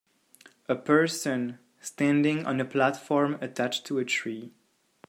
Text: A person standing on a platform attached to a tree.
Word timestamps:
A 0.67 0.73
person 0.75 1.59
standing 1.79 2.43
on 2.47 2.59
a 2.59 2.65
platform 2.65 3.37
attached 3.39 3.85
to 3.85 3.99
a 3.99 4.03
tree. 4.05 4.55